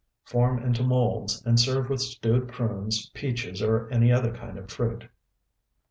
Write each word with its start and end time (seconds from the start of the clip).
Form 0.25 0.57
into 0.57 0.81
molds, 0.81 1.45
and 1.45 1.59
serve 1.59 1.87
with 1.87 2.01
stewed 2.01 2.47
prunes, 2.47 3.11
peaches, 3.13 3.61
or 3.61 3.87
any 3.91 4.11
other 4.11 4.33
kind 4.33 4.57
of 4.57 4.71
fruit. 4.71 5.07